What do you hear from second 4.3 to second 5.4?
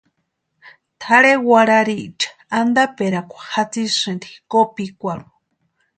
kopikwarhu.